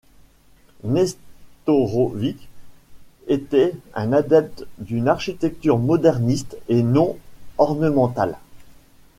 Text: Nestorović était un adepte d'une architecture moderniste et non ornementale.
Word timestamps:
Nestorović 0.83 2.35
était 3.27 3.75
un 3.93 4.13
adepte 4.13 4.65
d'une 4.79 5.07
architecture 5.07 5.77
moderniste 5.77 6.57
et 6.69 6.81
non 6.81 7.19
ornementale. 7.59 8.39